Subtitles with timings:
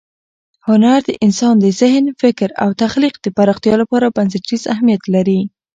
[0.67, 5.39] هنر د انسان د ذهن، فکر او تخلیق د پراختیا لپاره بنسټیز اهمیت لري.